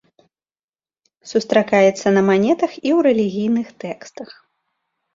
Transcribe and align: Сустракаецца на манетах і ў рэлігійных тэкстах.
Сустракаецца 1.33 2.07
на 2.17 2.21
манетах 2.33 2.71
і 2.81 2.81
ў 2.81 2.99
рэлігійных 3.11 3.67
тэкстах. 3.89 4.29